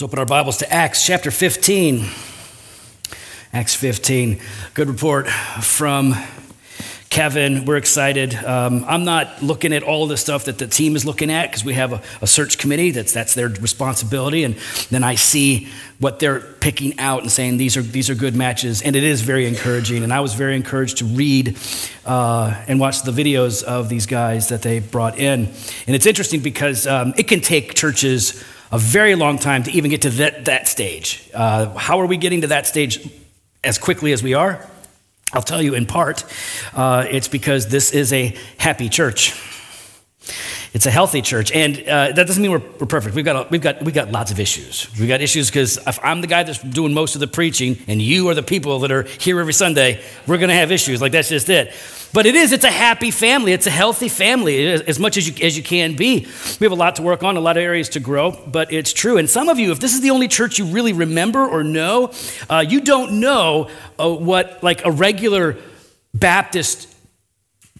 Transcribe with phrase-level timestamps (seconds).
[0.00, 2.06] Let's open our Bibles to Acts chapter 15.
[3.52, 4.40] Acts 15.
[4.72, 6.14] Good report from
[7.10, 7.66] Kevin.
[7.66, 8.34] We're excited.
[8.34, 11.66] Um, I'm not looking at all the stuff that the team is looking at because
[11.66, 12.92] we have a, a, search committee.
[12.92, 14.42] That's that's their responsibility.
[14.44, 14.54] And
[14.88, 18.80] then I see what they're picking out and saying these are these are good matches,
[18.80, 20.02] and it is very encouraging.
[20.02, 21.58] And I was very encouraged to read
[22.06, 25.40] uh, and watch the videos of these guys that they brought in.
[25.86, 28.42] And it's interesting because um, it can take churches
[28.72, 31.28] a very long time to even get to that, that stage.
[31.34, 33.08] Uh, how are we getting to that stage
[33.64, 34.66] as quickly as we are?
[35.32, 36.24] I'll tell you in part,
[36.74, 39.32] uh, it's because this is a happy church.
[40.72, 43.16] It's a healthy church, and uh, that doesn't mean we're, we're perfect.
[43.16, 44.88] We've got, a, we've, got, we've got lots of issues.
[44.96, 48.00] We've got issues because if I'm the guy that's doing most of the preaching, and
[48.00, 51.02] you are the people that are here every Sunday, we're going to have issues.
[51.02, 51.74] Like, that's just it.
[52.12, 53.52] But it is, it's a happy family.
[53.52, 56.28] It's a healthy family, as much as you, as you can be.
[56.60, 58.92] We have a lot to work on, a lot of areas to grow, but it's
[58.92, 59.16] true.
[59.16, 62.12] And some of you, if this is the only church you really remember or know,
[62.48, 65.56] uh, you don't know uh, what, like, a regular
[66.14, 66.89] Baptist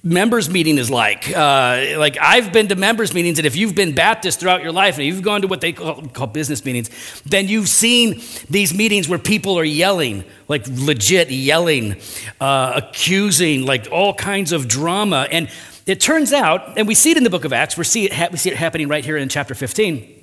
[0.02, 1.30] members meeting is like.
[1.34, 4.96] Uh, like I've been to members meetings, and if you've been Baptist throughout your life
[4.96, 6.90] and you've gone to what they call, call, business meetings,
[7.22, 11.96] then you've seen these meetings where people are yelling, like legit yelling,
[12.40, 15.26] uh, accusing, like all kinds of drama.
[15.30, 15.48] And
[15.86, 18.12] it turns out, and we see it in the book of Acts, we see it,
[18.12, 20.16] ha- we see it happening right here in chapter 15.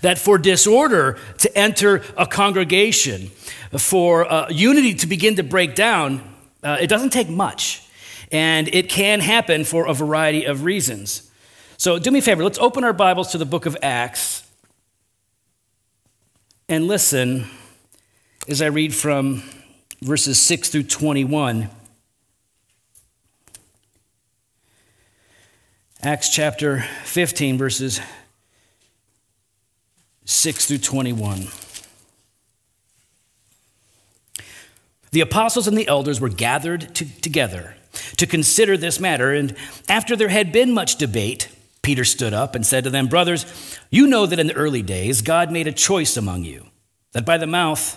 [0.00, 3.30] That for disorder to enter a congregation,
[3.78, 6.22] for uh, unity to begin to break down,
[6.64, 7.86] uh, it doesn't take much.
[8.32, 11.30] And it can happen for a variety of reasons.
[11.76, 14.48] So do me a favor, let's open our Bibles to the book of Acts
[16.68, 17.46] and listen
[18.48, 19.42] as I read from
[20.02, 21.68] verses 6 through 21.
[26.02, 28.00] Acts chapter 15, verses
[30.24, 31.48] 6 through 21.
[35.10, 37.74] The apostles and the elders were gathered to, together
[38.16, 39.32] to consider this matter.
[39.32, 39.54] And
[39.88, 41.48] after there had been much debate,
[41.82, 45.22] Peter stood up and said to them, Brothers, you know that in the early days
[45.22, 46.66] God made a choice among you,
[47.12, 47.96] that by the mouth,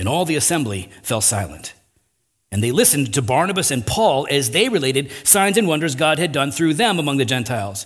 [0.00, 1.74] And all the assembly fell silent.
[2.50, 6.32] And they listened to Barnabas and Paul as they related signs and wonders God had
[6.32, 7.84] done through them among the Gentiles.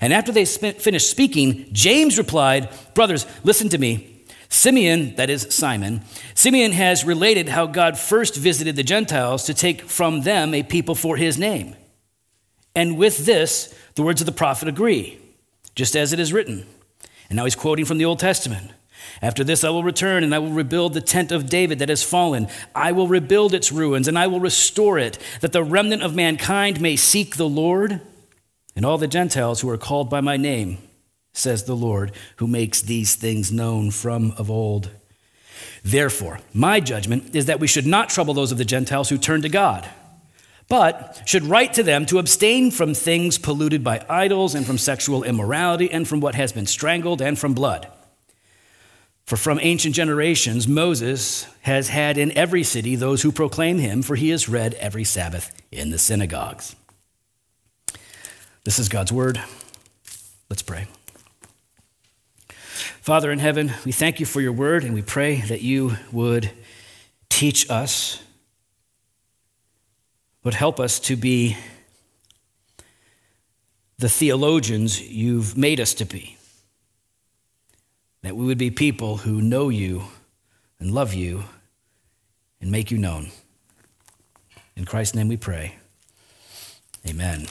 [0.00, 4.24] And after they finished speaking, James replied, Brothers, listen to me.
[4.48, 6.02] Simeon, that is Simon,
[6.34, 10.96] Simeon has related how God first visited the Gentiles to take from them a people
[10.96, 11.76] for his name.
[12.74, 15.20] And with this, the words of the prophet agree,
[15.76, 16.66] just as it is written.
[17.30, 18.72] And now he's quoting from the Old Testament.
[19.20, 22.02] After this, I will return and I will rebuild the tent of David that has
[22.02, 22.48] fallen.
[22.74, 26.80] I will rebuild its ruins and I will restore it, that the remnant of mankind
[26.80, 28.00] may seek the Lord
[28.74, 30.78] and all the Gentiles who are called by my name,
[31.32, 34.90] says the Lord, who makes these things known from of old.
[35.84, 39.42] Therefore, my judgment is that we should not trouble those of the Gentiles who turn
[39.42, 39.88] to God,
[40.68, 45.22] but should write to them to abstain from things polluted by idols and from sexual
[45.22, 47.88] immorality and from what has been strangled and from blood.
[49.24, 54.16] For from ancient generations, Moses has had in every city those who proclaim him, for
[54.16, 56.76] he is read every Sabbath in the synagogues.
[58.64, 59.42] This is God's word.
[60.48, 60.86] Let's pray.
[63.00, 66.50] Father in heaven, we thank you for your word and we pray that you would
[67.28, 68.22] teach us,
[70.44, 71.56] would help us to be
[73.98, 76.36] the theologians you've made us to be
[78.22, 80.04] that we would be people who know you
[80.78, 81.44] and love you
[82.60, 83.30] and make you known.
[84.76, 85.76] In Christ's name we pray.
[87.06, 87.46] Amen.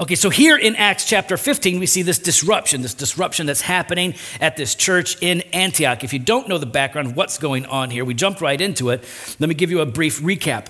[0.00, 4.14] Okay, so here in Acts chapter 15, we see this disruption, this disruption that's happening
[4.40, 6.04] at this church in Antioch.
[6.04, 9.04] If you don't know the background what's going on here, we jumped right into it.
[9.40, 10.68] Let me give you a brief recap.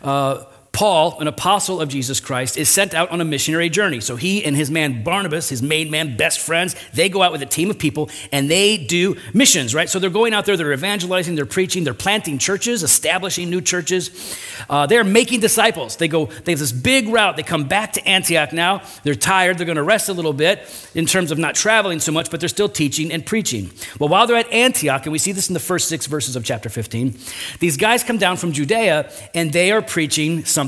[0.00, 0.44] Uh,
[0.78, 3.98] Paul, an apostle of Jesus Christ, is sent out on a missionary journey.
[3.98, 7.42] So he and his man Barnabas, his main man, best friends, they go out with
[7.42, 9.88] a team of people and they do missions, right?
[9.88, 14.38] So they're going out there, they're evangelizing, they're preaching, they're planting churches, establishing new churches.
[14.70, 15.96] Uh, they're making disciples.
[15.96, 17.34] They go, they have this big route.
[17.34, 18.82] They come back to Antioch now.
[19.02, 19.58] They're tired.
[19.58, 20.60] They're going to rest a little bit
[20.94, 23.72] in terms of not traveling so much, but they're still teaching and preaching.
[23.98, 26.44] Well, while they're at Antioch, and we see this in the first six verses of
[26.44, 27.18] chapter 15,
[27.58, 30.67] these guys come down from Judea and they are preaching something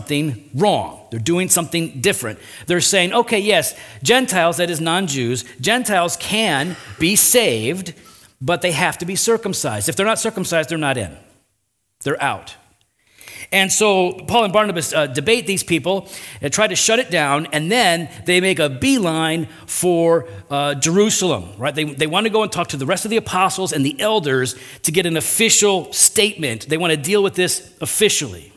[0.55, 1.07] wrong.
[1.11, 2.39] They're doing something different.
[2.67, 7.95] They're saying, okay, yes, Gentiles, that is non Jews, Gentiles can be saved,
[8.41, 9.89] but they have to be circumcised.
[9.89, 11.17] If they're not circumcised, they're not in,
[12.05, 12.57] they're out.
[13.53, 16.09] And so Paul and Barnabas uh, debate these people
[16.41, 21.49] and try to shut it down, and then they make a beeline for uh, Jerusalem,
[21.59, 21.75] right?
[21.75, 24.01] They, they want to go and talk to the rest of the apostles and the
[24.01, 26.69] elders to get an official statement.
[26.69, 28.53] They want to deal with this officially.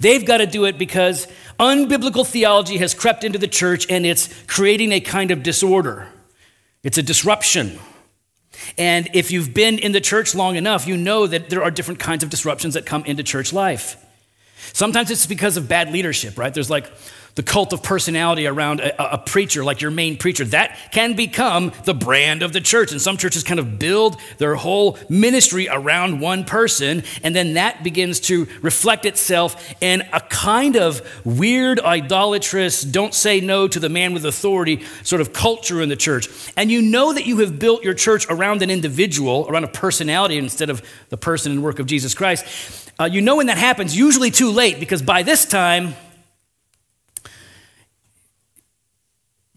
[0.00, 1.26] They've got to do it because
[1.58, 6.08] unbiblical theology has crept into the church and it's creating a kind of disorder.
[6.82, 7.78] It's a disruption.
[8.78, 12.00] And if you've been in the church long enough, you know that there are different
[12.00, 13.96] kinds of disruptions that come into church life.
[14.72, 16.52] Sometimes it's because of bad leadership, right?
[16.52, 16.90] There's like
[17.36, 20.44] the cult of personality around a, a, preacher, like your main preacher.
[20.46, 22.92] That can become the brand of the church.
[22.92, 27.84] And some churches kind of build their whole ministry around one person, and then that
[27.84, 33.90] begins to reflect itself in a kind of weird, idolatrous, don't say no to the
[33.90, 36.28] man with authority sort of culture in the church.
[36.56, 40.38] And you know that you have built your church around an individual, around a personality
[40.38, 42.90] instead of the person and work of Jesus Christ.
[42.98, 45.94] Uh, you know when that happens, usually too late, because by this time,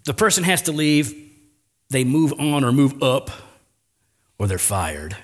[0.05, 1.13] the person has to leave,
[1.89, 3.31] they move on or move up,
[4.37, 5.17] or they're fired.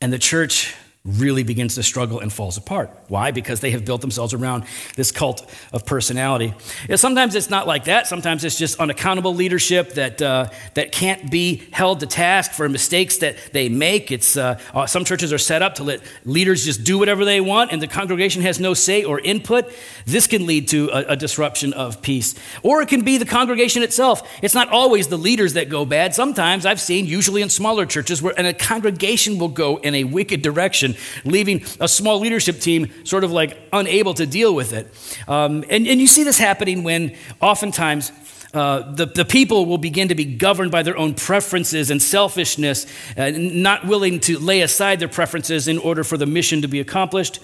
[0.00, 0.74] And the church
[1.06, 2.90] really begins to struggle and falls apart.
[3.08, 3.30] Why?
[3.30, 4.64] Because they have built themselves around
[4.96, 6.52] this cult of personality.
[6.96, 8.06] sometimes it's not like that.
[8.08, 13.18] Sometimes it's just unaccountable leadership that, uh, that can't be held to task for mistakes
[13.18, 14.10] that they make.
[14.10, 17.40] It's, uh, uh, some churches are set up to let leaders just do whatever they
[17.40, 19.72] want and the congregation has no say or input.
[20.06, 22.34] This can lead to a, a disruption of peace.
[22.62, 24.28] Or it can be the congregation itself.
[24.42, 26.14] It's not always the leaders that go bad.
[26.14, 30.42] Sometimes I've seen, usually in smaller churches, where a congregation will go in a wicked
[30.42, 34.92] direction leaving a small leadership team sort of like unable to deal with it.
[35.28, 38.12] Um, and, and you see this happening when oftentimes
[38.54, 42.86] uh, the, the people will begin to be governed by their own preferences and selfishness,
[43.16, 46.80] uh, not willing to lay aside their preferences in order for the mission to be
[46.80, 47.40] accomplished.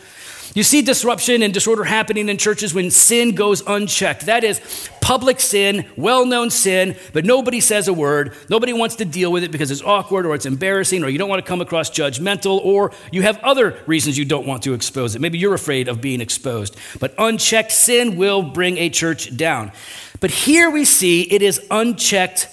[0.54, 4.26] You see disruption and disorder happening in churches when sin goes unchecked.
[4.26, 4.60] That is
[5.00, 8.36] public sin, well known sin, but nobody says a word.
[8.50, 11.30] Nobody wants to deal with it because it's awkward or it's embarrassing or you don't
[11.30, 15.14] want to come across judgmental or you have other reasons you don't want to expose
[15.14, 15.22] it.
[15.22, 16.76] Maybe you're afraid of being exposed.
[17.00, 19.72] But unchecked sin will bring a church down.
[20.20, 22.48] But here we see it is unchecked.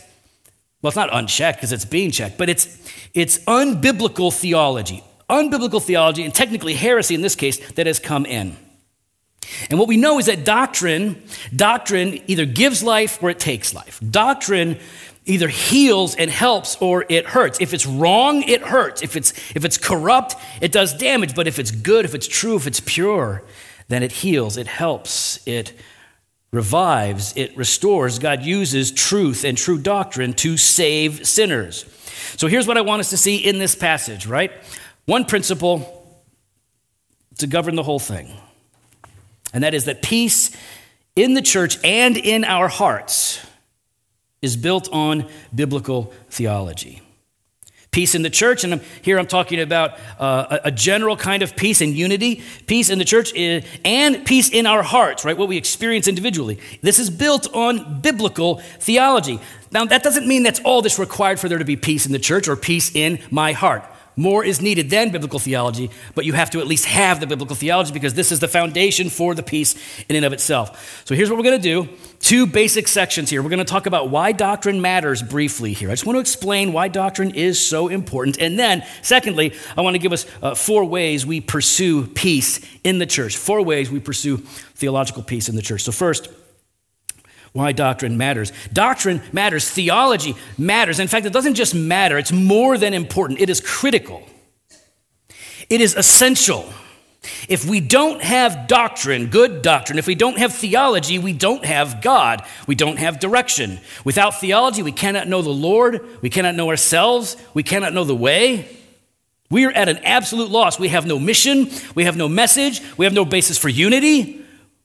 [0.81, 6.23] Well, it's not unchecked because it's being checked, but it's, it's unbiblical theology unbiblical theology,
[6.23, 8.57] and technically heresy in this case, that has come in.
[9.69, 11.23] And what we know is that doctrine,
[11.55, 13.99] doctrine either gives life or it takes life.
[14.07, 14.79] Doctrine
[15.25, 17.59] either heals and helps or it hurts.
[17.61, 19.01] If it's wrong, it hurts.
[19.01, 22.55] If it's if it's corrupt, it does damage, but if it's good, if it's true,
[22.55, 23.43] if it's pure,
[23.87, 25.73] then it heals, it helps, it
[26.51, 28.17] revives, it restores.
[28.17, 31.85] God uses truth and true doctrine to save sinners.
[32.37, 34.51] So here's what I want us to see in this passage, right?
[35.09, 36.23] One principle
[37.39, 38.31] to govern the whole thing,
[39.51, 40.55] and that is that peace
[41.15, 43.43] in the church and in our hearts
[44.43, 47.01] is built on biblical theology.
[47.89, 51.81] Peace in the church, and here I'm talking about uh, a general kind of peace
[51.81, 52.43] and unity.
[52.67, 55.35] Peace in the church is, and peace in our hearts, right?
[55.35, 56.59] What we experience individually.
[56.83, 59.39] This is built on biblical theology.
[59.71, 62.19] Now, that doesn't mean that's all that's required for there to be peace in the
[62.19, 63.83] church or peace in my heart.
[64.19, 67.55] More is needed than biblical theology, but you have to at least have the biblical
[67.55, 69.75] theology because this is the foundation for the peace
[70.09, 71.05] in and of itself.
[71.05, 73.41] So here's what we're going to do two basic sections here.
[73.41, 75.87] We're going to talk about why doctrine matters briefly here.
[75.87, 78.41] I just want to explain why doctrine is so important.
[78.41, 82.99] And then, secondly, I want to give us uh, four ways we pursue peace in
[82.99, 83.37] the church.
[83.37, 84.35] Four ways we pursue
[84.75, 85.83] theological peace in the church.
[85.83, 86.27] So, first,
[87.53, 88.51] why doctrine matters.
[88.71, 89.69] Doctrine matters.
[89.69, 90.99] Theology matters.
[90.99, 93.39] In fact, it doesn't just matter, it's more than important.
[93.39, 94.23] It is critical,
[95.69, 96.71] it is essential.
[97.49, 102.01] If we don't have doctrine, good doctrine, if we don't have theology, we don't have
[102.01, 102.45] God.
[102.65, 103.81] We don't have direction.
[104.05, 105.99] Without theology, we cannot know the Lord.
[106.21, 107.35] We cannot know ourselves.
[107.53, 108.69] We cannot know the way.
[109.51, 110.79] We are at an absolute loss.
[110.79, 114.38] We have no mission, we have no message, we have no basis for unity.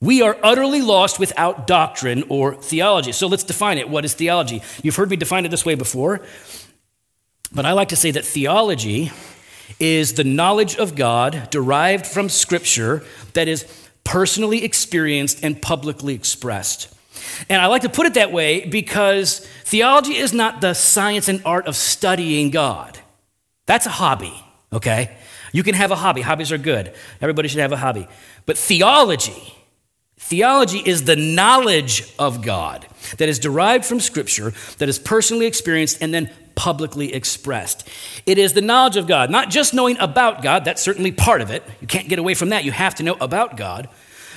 [0.04, 3.12] We are utterly lost without doctrine or theology.
[3.12, 3.88] So let's define it.
[3.88, 4.60] What is theology?
[4.82, 6.20] You've heard me define it this way before,
[7.54, 9.10] but I like to say that theology
[9.80, 13.64] is the knowledge of God derived from Scripture that is
[14.04, 16.94] personally experienced and publicly expressed.
[17.48, 21.40] And I like to put it that way because theology is not the science and
[21.46, 22.98] art of studying God.
[23.64, 24.34] That's a hobby,
[24.70, 25.16] okay?
[25.54, 26.20] You can have a hobby.
[26.20, 26.92] Hobbies are good.
[27.22, 28.06] Everybody should have a hobby.
[28.44, 29.54] But theology,
[30.24, 32.86] theology is the knowledge of God
[33.18, 37.88] that is derived from Scripture, that is personally experienced and then publicly expressed.
[38.26, 41.50] It is the knowledge of God, not just knowing about God, that's certainly part of
[41.50, 41.62] it.
[41.80, 42.64] You can't get away from that.
[42.64, 43.88] You have to know about God.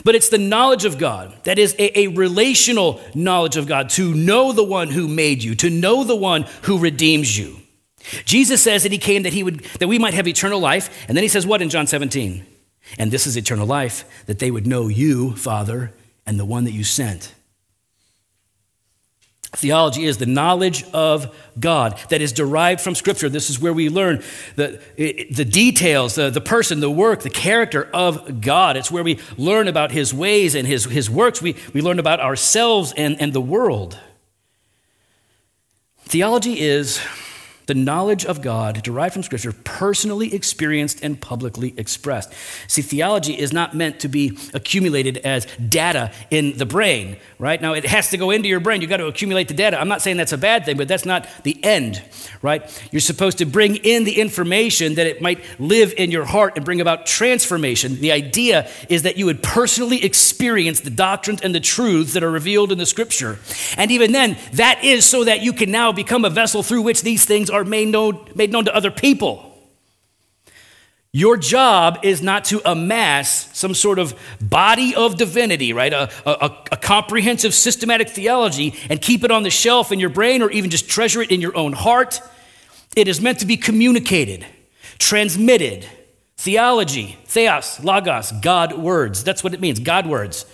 [0.03, 4.13] But it's the knowledge of God, that is a, a, relational knowledge of God, to
[4.13, 7.57] know the one who made you, to know the one who redeems you.
[8.23, 11.17] Jesus says that he came that he would that we might have eternal life, and
[11.17, 12.45] then he says what in John 17?
[12.97, 15.93] And this is eternal life, that they would know you, Father,
[16.25, 17.33] and the one that you sent.
[19.53, 23.29] Theology is the knowledge of God that is derived from Scripture.
[23.29, 24.21] This is where we learn
[24.55, 24.79] the,
[25.31, 28.75] the details, the, the person, the work, the character of God.
[28.75, 31.41] It's where we learn about His ways and His, his works.
[31.41, 33.97] We, we learn about ourselves and, and the world.
[36.01, 37.01] Theology is
[37.67, 42.33] the knowledge of God derived from Scripture, personally experienced and publicly expressed.
[42.67, 47.61] See, theology is not meant to be accumulated as data in the brain, right?
[47.61, 48.81] Now, it has to go into your brain.
[48.81, 49.79] You've got to accumulate the data.
[49.79, 52.01] I'm not saying that's a bad thing, but that's not the end,
[52.41, 52.63] right?
[52.91, 56.63] You're supposed to bring in the information that it might live in your heart and
[56.63, 57.99] bring about transformation.
[57.99, 62.31] The idea is that you would personally experience the doctrines and the truths that are
[62.31, 63.39] revealed in the Scripture.
[63.75, 67.01] And even then, that is so that you can now become a vessel through which
[67.01, 69.47] these things made known, made known to other people.
[71.11, 75.91] Your job is not to amass some sort of body of divinity, right?
[75.91, 80.41] A, a, a, comprehensive systematic theology and keep it on the shelf in your brain
[80.41, 82.21] or even just treasure it in your own heart.
[82.95, 84.45] It is meant to be communicated,
[84.99, 85.87] transmitted.
[86.39, 89.23] Theology, theos, logos, God words.
[89.23, 90.45] That's what it means, God words.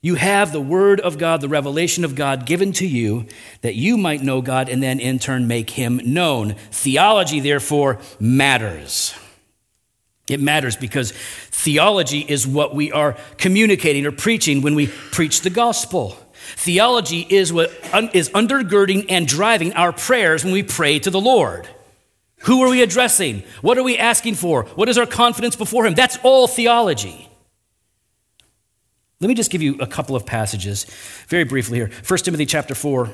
[0.00, 3.26] You have the Word of God, the revelation of God given to you
[3.62, 6.54] that you might know God and then in turn make Him known.
[6.70, 9.14] Theology, therefore, matters.
[10.28, 15.50] It matters because theology is what we are communicating or preaching when we preach the
[15.50, 16.16] gospel.
[16.56, 17.70] Theology is what
[18.14, 21.68] is undergirding and driving our prayers when we pray to the Lord.
[22.42, 23.42] Who are we addressing?
[23.62, 24.64] What are we asking for?
[24.76, 25.94] What is our confidence before Him?
[25.94, 27.27] That's all theology.
[29.20, 30.84] Let me just give you a couple of passages
[31.26, 31.90] very briefly here.
[32.06, 33.10] 1 Timothy chapter 4,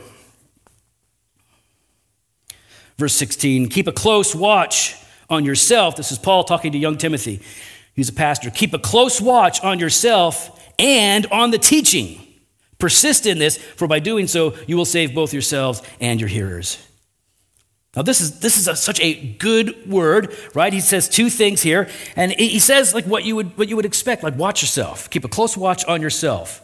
[2.99, 3.69] verse 16.
[3.71, 4.97] Keep a close watch
[5.31, 5.97] on yourself.
[5.97, 7.41] This is Paul talking to young Timothy.
[7.95, 8.51] He's a pastor.
[8.51, 12.21] Keep a close watch on yourself and on the teaching.
[12.79, 16.87] Persist in this, for by doing so, you will save both yourselves and your hearers.
[17.97, 20.73] Now, this is, this is a, such a good word, right?
[20.73, 21.89] He says two things here.
[22.17, 25.09] And he says, like, what you, would, what you would expect, like, watch yourself.
[25.11, 26.61] Keep a close watch on yourself.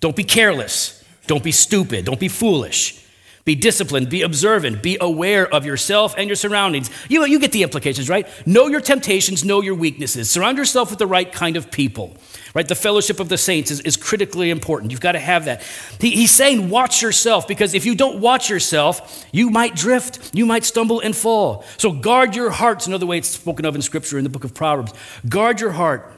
[0.00, 1.02] Don't be careless.
[1.26, 2.04] Don't be stupid.
[2.04, 3.04] Don't be foolish.
[3.48, 6.90] Be disciplined, be observant, be aware of yourself and your surroundings.
[7.08, 8.28] You, you get the implications, right?
[8.46, 10.30] Know your temptations, know your weaknesses.
[10.30, 12.14] Surround yourself with the right kind of people,
[12.58, 12.66] right?
[12.66, 14.90] The fellowship of the saints is, is critically important.
[14.90, 15.62] You've got to have that.
[16.00, 20.44] He, he's saying, watch yourself, because if you don't watch yourself, you might drift, you
[20.44, 21.64] might stumble and fall.
[21.76, 24.54] So guard your hearts, another way it's spoken of in Scripture in the book of
[24.54, 24.92] Proverbs.
[25.28, 26.12] Guard your heart.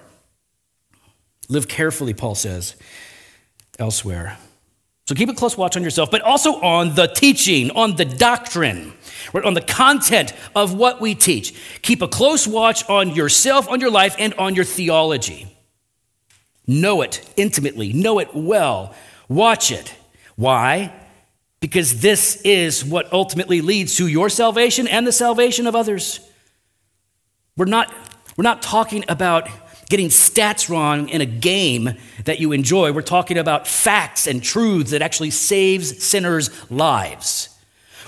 [1.51, 2.75] Live carefully, Paul says
[3.79, 4.39] elsewhere.
[5.07, 8.95] So keep a close watch on yourself, but also on the teaching, on the doctrine,
[9.35, 11.55] right, on the content of what we teach.
[11.83, 15.50] Keep a close watch on yourself, on your life, and on your theology.
[16.71, 18.95] Know it intimately, know it well,
[19.29, 19.93] watch it.
[20.37, 20.95] Why?
[21.59, 26.21] Because this is what ultimately leads to your salvation and the salvation of others.
[27.57, 27.93] We're not,
[28.37, 29.49] we're not talking about
[29.89, 31.91] getting stats wrong in a game
[32.25, 32.93] that you enjoy.
[32.93, 37.49] We're talking about facts and truths that actually saves sinners' lives.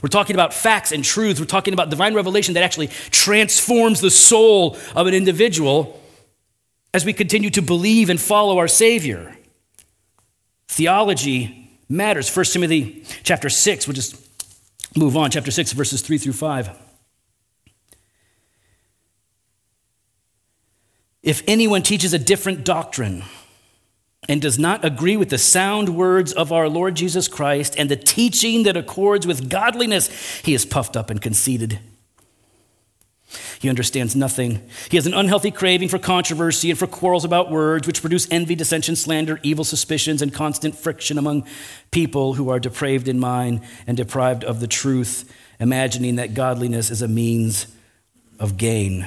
[0.04, 1.40] We're talking about facts and truths.
[1.40, 5.98] We're talking about divine revelation that actually transforms the soul of an individual
[6.94, 9.36] as we continue to believe and follow our Savior.
[10.68, 12.34] Theology matters.
[12.34, 14.16] 1 Timothy chapter 6, we'll just
[14.96, 16.70] move on, chapter 6, verses 3 through 5.
[21.22, 23.22] If anyone teaches a different doctrine
[24.28, 27.96] and does not agree with the sound words of our Lord Jesus Christ and the
[27.96, 30.08] teaching that accords with godliness,
[30.40, 31.78] he is puffed up and conceited.
[33.62, 34.60] He understands nothing.
[34.90, 38.56] He has an unhealthy craving for controversy and for quarrels about words, which produce envy,
[38.56, 41.46] dissension, slander, evil suspicions, and constant friction among
[41.92, 47.02] people who are depraved in mind and deprived of the truth, imagining that godliness is
[47.02, 47.68] a means
[48.40, 49.06] of gain.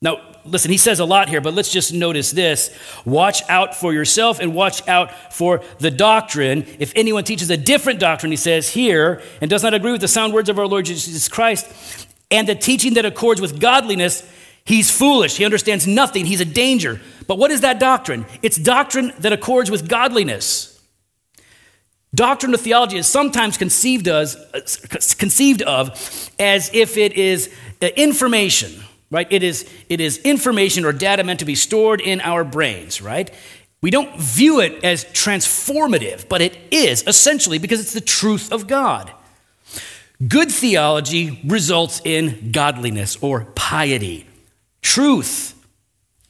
[0.00, 2.70] Now, listen, he says a lot here, but let's just notice this.
[3.04, 6.64] Watch out for yourself and watch out for the doctrine.
[6.78, 10.06] If anyone teaches a different doctrine, he says here, and does not agree with the
[10.06, 14.28] sound words of our Lord Jesus Christ, and the teaching that accords with godliness,
[14.64, 15.36] he's foolish.
[15.36, 16.26] He understands nothing.
[16.26, 17.00] He's a danger.
[17.26, 18.26] But what is that doctrine?
[18.42, 20.74] It's doctrine that accords with godliness.
[22.14, 24.36] Doctrine of theology is sometimes conceived, as,
[25.18, 29.26] conceived of as if it is uh, information, right?
[29.30, 33.30] It is, it is information or data meant to be stored in our brains, right?
[33.82, 38.66] We don't view it as transformative, but it is essentially because it's the truth of
[38.66, 39.12] God.
[40.26, 44.26] Good theology results in godliness or piety.
[44.82, 45.54] Truth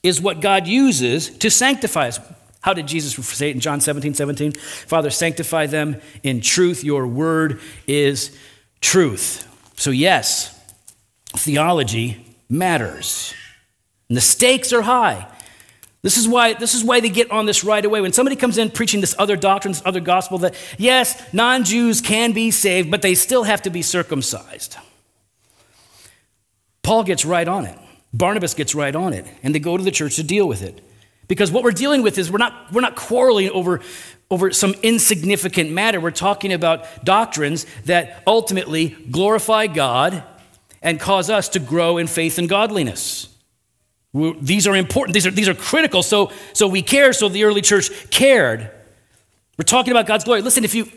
[0.02, 2.21] is what God uses to sanctify us.
[2.61, 4.52] How did Jesus say it in John 17, 17?
[4.52, 6.85] Father, sanctify them in truth.
[6.85, 8.37] Your word is
[8.80, 9.47] truth.
[9.76, 10.54] So, yes,
[11.37, 13.33] theology matters.
[14.09, 15.28] And the stakes are high.
[16.02, 18.00] This is why this is why they get on this right away.
[18.00, 22.33] When somebody comes in preaching this other doctrine, this other gospel, that yes, non-Jews can
[22.33, 24.76] be saved, but they still have to be circumcised.
[26.83, 27.78] Paul gets right on it.
[28.14, 30.81] Barnabas gets right on it, and they go to the church to deal with it.
[31.26, 33.81] Because what we're dealing with is we're not, we're not quarreling over,
[34.31, 36.00] over some insignificant matter.
[36.00, 40.23] We're talking about doctrines that ultimately glorify God
[40.81, 43.28] and cause us to grow in faith and godliness.
[44.15, 47.61] These are important, these are, these are critical, so, so we care, so the early
[47.61, 48.71] church cared.
[49.59, 50.41] We're talking about God's glory.
[50.41, 50.91] Listen, if you,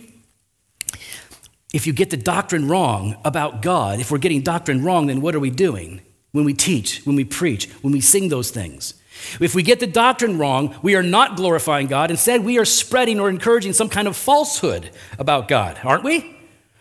[1.74, 5.36] if you get the doctrine wrong about God, if we're getting doctrine wrong, then what
[5.36, 6.02] are we doing
[6.32, 8.94] when we teach, when we preach, when we sing those things?
[9.40, 12.12] If we get the doctrine wrong, we are not glorifying God.
[12.12, 14.90] Instead, we are spreading or encouraging some kind of falsehood
[15.20, 16.38] about God, aren't we?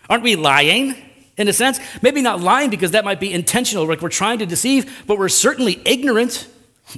[0.09, 0.95] Aren't we lying?
[1.41, 1.79] In a sense.
[2.01, 5.29] Maybe not lying because that might be intentional, like we're trying to deceive, but we're
[5.29, 6.47] certainly ignorant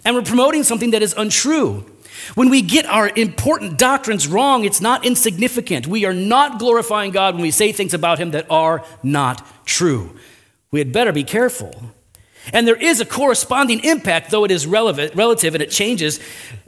[0.06, 1.90] and we're promoting something that is untrue.
[2.36, 5.88] When we get our important doctrines wrong, it's not insignificant.
[5.88, 10.16] We are not glorifying God when we say things about Him that are not true.
[10.72, 11.76] We had better be careful.
[12.52, 16.20] And there is a corresponding impact, though it is relevant, relative and it changes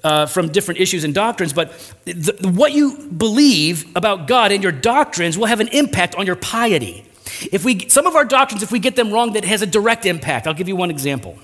[0.04, 1.52] uh, from different issues and doctrines.
[1.52, 1.72] But
[2.06, 6.38] the, what you believe about God and your doctrines will have an impact on your
[6.38, 7.06] piety.
[7.52, 10.06] If we, some of our doctrines, if we get them wrong, that has a direct
[10.06, 10.48] impact.
[10.48, 11.38] I'll give you one example.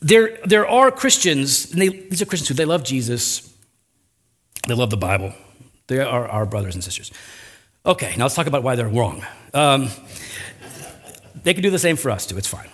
[0.00, 3.48] There, there are Christians, and they, these are Christians who they love Jesus,
[4.66, 5.32] they love the Bible.
[5.86, 7.12] They are our brothers and sisters.
[7.84, 9.24] Okay, now let's talk about why they're wrong.
[9.52, 9.88] Um,
[11.42, 12.68] they can do the same for us too, it's fine.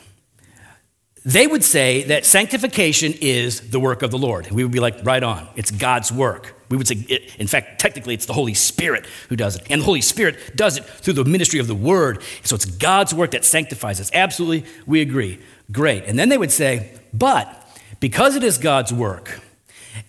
[1.24, 4.50] They would say that sanctification is the work of the Lord.
[4.50, 6.54] We would be like, right on, it's God's work.
[6.70, 6.96] We would say,
[7.38, 9.66] in fact, technically, it's the Holy Spirit who does it.
[9.70, 12.22] And the Holy Spirit does it through the ministry of the Word.
[12.44, 14.10] So it's God's work that sanctifies us.
[14.12, 15.40] Absolutely, we agree.
[15.72, 16.04] Great.
[16.04, 17.66] And then they would say, but
[18.00, 19.40] because it is God's work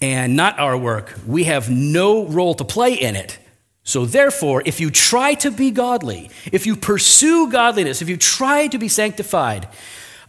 [0.01, 3.39] and not our work, we have no role to play in it.
[3.83, 8.67] So, therefore, if you try to be godly, if you pursue godliness, if you try
[8.67, 9.67] to be sanctified,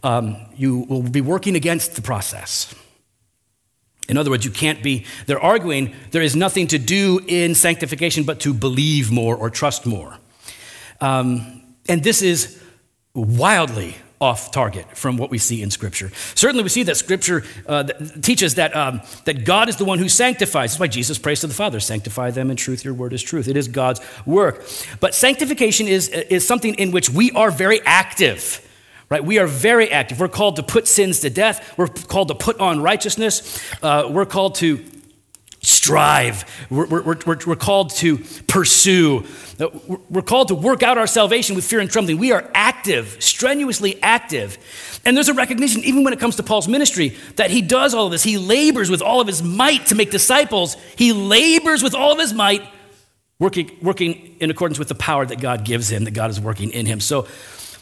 [0.03, 2.73] um, you will be working against the process.
[4.09, 8.23] In other words, you can't be, they're arguing there is nothing to do in sanctification
[8.23, 10.17] but to believe more or trust more.
[10.99, 12.61] Um, and this is
[13.13, 16.11] wildly off target from what we see in Scripture.
[16.35, 17.83] Certainly, we see that Scripture uh,
[18.21, 20.71] teaches that, um, that God is the one who sanctifies.
[20.71, 23.47] That's why Jesus prays to the Father Sanctify them in truth, your word is truth.
[23.47, 24.63] It is God's work.
[24.99, 28.67] But sanctification is, is something in which we are very active
[29.11, 29.23] right?
[29.23, 30.19] We are very active.
[30.19, 31.77] We're called to put sins to death.
[31.77, 33.61] We're called to put on righteousness.
[33.83, 34.83] Uh, we're called to
[35.59, 36.45] strive.
[36.71, 39.25] We're, we're, we're, we're called to pursue.
[39.59, 39.67] Uh,
[40.09, 42.17] we're called to work out our salvation with fear and trembling.
[42.17, 44.57] We are active, strenuously active.
[45.03, 48.05] And there's a recognition, even when it comes to Paul's ministry, that he does all
[48.05, 48.23] of this.
[48.23, 50.77] He labors with all of his might to make disciples.
[50.95, 52.63] He labors with all of his might,
[53.39, 56.71] working, working in accordance with the power that God gives him, that God is working
[56.71, 57.01] in him.
[57.01, 57.27] So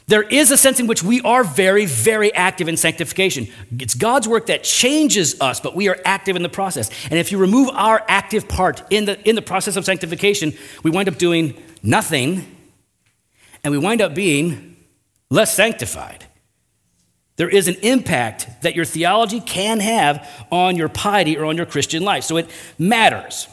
[0.09, 3.47] there is a sense in which we are very, very active in sanctification.
[3.79, 6.89] It's God's work that changes us, but we are active in the process.
[7.11, 10.89] And if you remove our active part in the, in the process of sanctification, we
[10.89, 12.43] wind up doing nothing
[13.63, 14.77] and we wind up being
[15.29, 16.25] less sanctified.
[17.35, 21.67] There is an impact that your theology can have on your piety or on your
[21.67, 22.23] Christian life.
[22.23, 23.47] So it matters.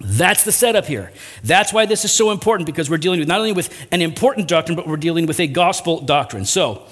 [0.00, 1.12] That's the setup here.
[1.44, 4.48] That's why this is so important because we're dealing with not only with an important
[4.48, 6.44] doctrine, but we're dealing with a gospel doctrine.
[6.44, 6.86] So,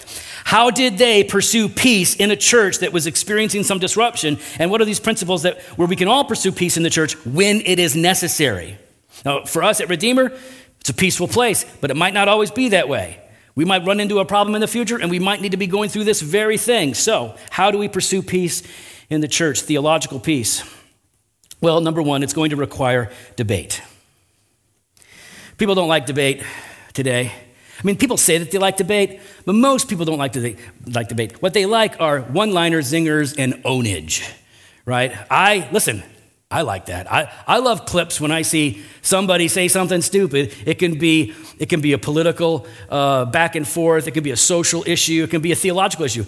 [0.45, 4.39] how did they pursue peace in a church that was experiencing some disruption?
[4.59, 7.15] And what are these principles that where we can all pursue peace in the church
[7.27, 8.79] when it is necessary?
[9.25, 10.33] Now, for us at Redeemer,
[10.81, 13.21] it's a peaceful place, but it might not always be that way.
[13.55, 15.67] We might run into a problem in the future and we might need to be
[15.67, 16.95] going through this very thing.
[16.95, 18.63] So, how do we pursue peace
[19.11, 20.63] in the church, theological peace?
[21.61, 23.83] Well, number one, it's going to require debate.
[25.59, 26.43] People don't like debate
[26.95, 27.33] today.
[27.79, 31.09] I mean, people say that they like debate, but most people don't like, to, like
[31.09, 31.43] debate.
[31.43, 34.31] What they like are one liners, zingers, and ownage,
[34.87, 35.13] right?
[35.31, 36.03] I, listen,
[36.51, 37.11] I like that.
[37.11, 40.55] I, I love clips when I see somebody say something stupid.
[40.67, 44.33] It can be, it can be a political uh, back and forth, it can be
[44.33, 46.25] a social issue, it can be a theological issue.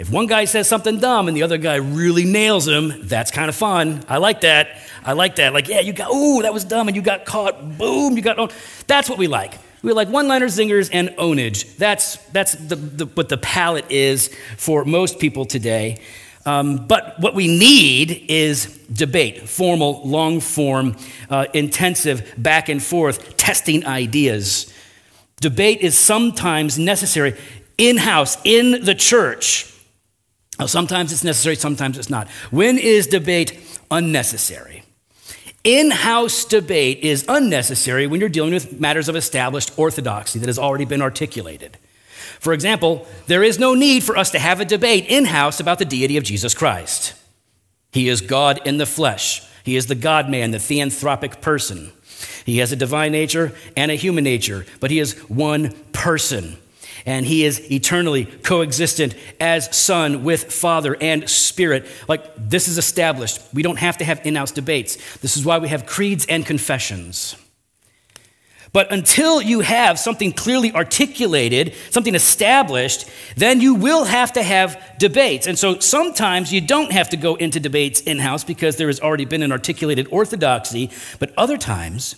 [0.00, 3.50] If one guy says something dumb and the other guy really nails him, that's kind
[3.50, 4.02] of fun.
[4.08, 4.78] I like that.
[5.04, 5.52] I like that.
[5.52, 7.76] Like, yeah, you got, ooh, that was dumb and you got caught.
[7.76, 8.50] Boom, you got owned.
[8.86, 9.58] That's what we like.
[9.82, 11.76] We like one liner zingers and ownage.
[11.76, 16.00] That's, that's the, the, what the palate is for most people today.
[16.46, 20.96] Um, but what we need is debate, formal, long form,
[21.28, 24.72] uh, intensive, back and forth, testing ideas.
[25.42, 27.36] Debate is sometimes necessary
[27.76, 29.69] in house, in the church.
[30.60, 32.28] Now, sometimes it's necessary, sometimes it's not.
[32.50, 33.58] When is debate
[33.90, 34.82] unnecessary?
[35.64, 40.58] In house debate is unnecessary when you're dealing with matters of established orthodoxy that has
[40.58, 41.78] already been articulated.
[42.40, 45.78] For example, there is no need for us to have a debate in house about
[45.78, 47.14] the deity of Jesus Christ.
[47.92, 51.90] He is God in the flesh, He is the God man, the theanthropic person.
[52.44, 56.58] He has a divine nature and a human nature, but He is one person
[57.06, 63.40] and he is eternally coexistent as son with father and spirit like this is established
[63.52, 67.36] we don't have to have in-house debates this is why we have creeds and confessions
[68.72, 74.80] but until you have something clearly articulated, something established, then you will have to have
[74.98, 75.46] debates.
[75.46, 79.00] And so sometimes you don't have to go into debates in house because there has
[79.00, 80.90] already been an articulated orthodoxy.
[81.18, 82.14] But other times,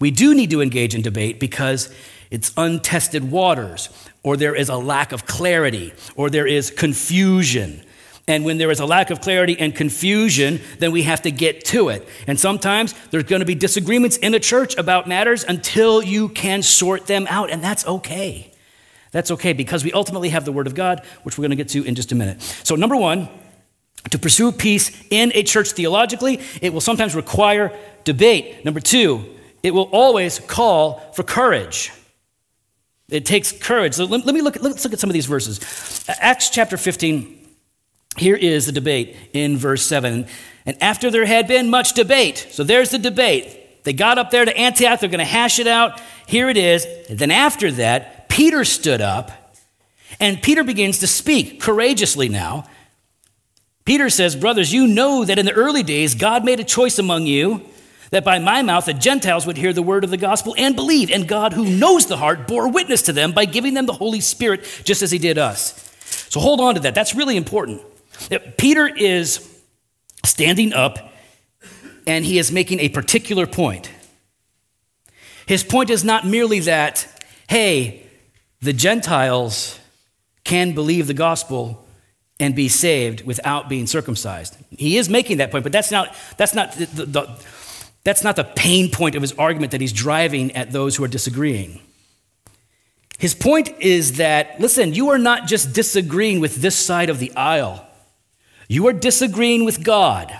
[0.00, 1.94] we do need to engage in debate because
[2.30, 3.88] it's untested waters,
[4.22, 7.82] or there is a lack of clarity, or there is confusion.
[8.28, 11.64] And when there is a lack of clarity and confusion, then we have to get
[11.66, 12.06] to it.
[12.26, 16.62] And sometimes there's going to be disagreements in a church about matters until you can
[16.62, 18.52] sort them out, and that's okay.
[19.12, 21.68] That's okay because we ultimately have the Word of God, which we're going to get
[21.70, 22.42] to in just a minute.
[22.42, 23.28] So, number one,
[24.10, 27.72] to pursue peace in a church theologically, it will sometimes require
[28.04, 28.64] debate.
[28.64, 29.24] Number two,
[29.62, 31.92] it will always call for courage.
[33.08, 33.94] It takes courage.
[33.94, 35.60] So let, let me look, let's look at some of these verses.
[36.08, 37.48] Acts chapter 15,
[38.16, 40.26] here is the debate in verse 7.
[40.64, 43.84] And after there had been much debate, so there's the debate.
[43.84, 46.00] They got up there to Antioch, they're going to hash it out.
[46.26, 46.84] Here it is.
[47.08, 49.30] And then after that, Peter stood up,
[50.18, 52.64] and Peter begins to speak courageously now.
[53.84, 57.26] Peter says, Brothers, you know that in the early days God made a choice among
[57.26, 57.62] you
[58.10, 61.10] that by my mouth the Gentiles would hear the word of the gospel and believe,
[61.10, 64.20] and God, who knows the heart, bore witness to them by giving them the Holy
[64.20, 65.82] Spirit, just as he did us.
[66.28, 66.94] So hold on to that.
[66.94, 67.82] That's really important.
[68.56, 69.60] Peter is
[70.24, 71.12] standing up
[72.06, 73.90] and he is making a particular point.
[75.46, 78.06] His point is not merely that, hey,
[78.60, 79.78] the Gentiles
[80.44, 81.86] can believe the gospel
[82.38, 84.56] and be saved without being circumcised.
[84.70, 87.38] He is making that point, but that's not, that's not the, the,
[88.06, 91.08] that's not the pain point of his argument that he's driving at those who are
[91.08, 91.80] disagreeing.
[93.18, 97.34] His point is that, listen, you are not just disagreeing with this side of the
[97.34, 97.84] aisle,
[98.68, 100.32] you are disagreeing with God.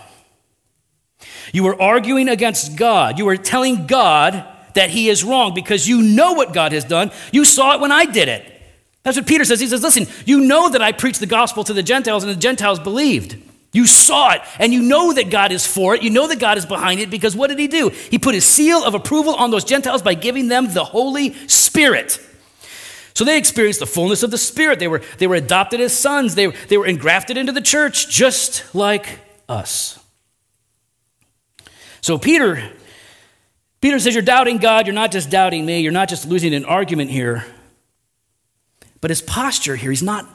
[1.52, 3.18] You are arguing against God.
[3.18, 7.10] You are telling God that he is wrong because you know what God has done.
[7.32, 8.44] You saw it when I did it.
[9.02, 9.58] That's what Peter says.
[9.58, 12.40] He says, Listen, you know that I preached the gospel to the Gentiles and the
[12.40, 13.42] Gentiles believed.
[13.76, 16.02] You saw it and you know that God is for it.
[16.02, 17.90] You know that God is behind it because what did he do?
[17.90, 22.18] He put his seal of approval on those Gentiles by giving them the Holy Spirit.
[23.12, 24.78] So they experienced the fullness of the Spirit.
[24.78, 28.74] They were, they were adopted as sons, they, they were engrafted into the church just
[28.74, 30.02] like us.
[32.00, 32.72] So Peter,
[33.82, 36.64] Peter says, You're doubting God, you're not just doubting me, you're not just losing an
[36.64, 37.44] argument here.
[39.02, 40.26] But his posture here, he's not,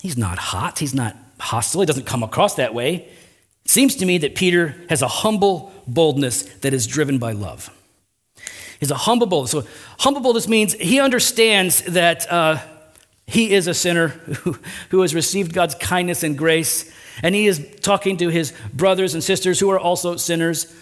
[0.00, 1.82] he's not hot, he's not hostile.
[1.82, 3.08] It doesn't come across that way.
[3.64, 7.70] It seems to me that Peter has a humble boldness that is driven by love.
[8.78, 9.50] He's a humble boldness.
[9.52, 9.64] So,
[9.98, 12.58] humble boldness means he understands that uh,
[13.26, 14.58] he is a sinner who,
[14.90, 19.24] who has received God's kindness and grace, and he is talking to his brothers and
[19.24, 20.74] sisters who are also sinners.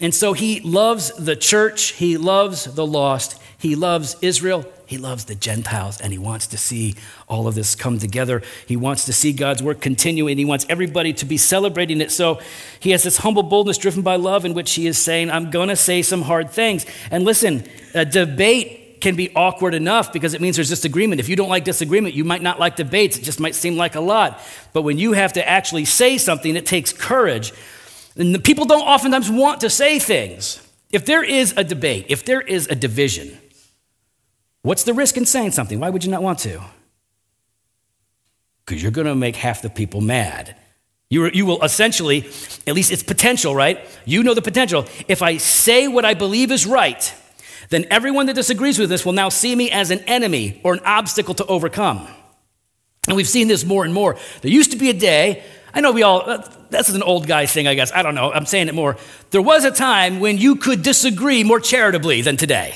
[0.00, 5.24] And so he loves the church, he loves the lost, he loves Israel, he loves
[5.24, 6.94] the Gentiles, and he wants to see
[7.26, 8.42] all of this come together.
[8.66, 12.10] He wants to see God's work continue, and he wants everybody to be celebrating it.
[12.10, 12.40] So
[12.78, 15.70] he has this humble boldness driven by love in which he is saying, I'm going
[15.70, 16.84] to say some hard things.
[17.10, 21.20] And listen, a debate can be awkward enough because it means there's disagreement.
[21.20, 23.16] If you don't like disagreement, you might not like debates.
[23.16, 24.42] It just might seem like a lot.
[24.74, 27.54] But when you have to actually say something, it takes courage.
[28.14, 30.60] And the people don't oftentimes want to say things.
[30.90, 33.38] If there is a debate, if there is a division,
[34.62, 35.78] what's the risk in saying something?
[35.80, 36.62] Why would you not want to?
[38.64, 40.56] Because you're going to make half the people mad.
[41.10, 42.26] You, you will essentially,
[42.66, 43.84] at least it's potential, right?
[44.04, 44.86] You know the potential.
[45.08, 47.14] If I say what I believe is right,
[47.68, 50.80] then everyone that disagrees with this will now see me as an enemy or an
[50.84, 52.06] obstacle to overcome.
[53.08, 54.16] And we've seen this more and more.
[54.40, 55.42] There used to be a day
[55.74, 57.92] I know we all, uh, this is an old guy thing, I guess.
[57.92, 58.30] I don't know.
[58.32, 58.96] I'm saying it more.
[59.30, 62.74] There was a time when you could disagree more charitably than today.